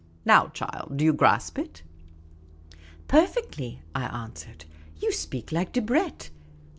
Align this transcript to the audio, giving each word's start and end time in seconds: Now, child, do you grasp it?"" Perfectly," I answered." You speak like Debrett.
Now, 0.25 0.47
child, 0.47 0.97
do 0.97 1.03
you 1.05 1.13
grasp 1.13 1.59
it?"" 1.59 1.83
Perfectly," 3.07 3.83
I 3.93 4.05
answered." 4.05 4.65
You 4.99 5.11
speak 5.11 5.51
like 5.51 5.73
Debrett. 5.73 6.31